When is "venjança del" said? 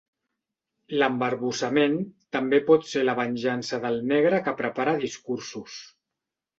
3.23-4.03